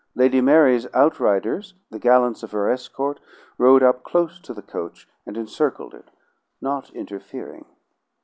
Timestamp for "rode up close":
3.59-4.39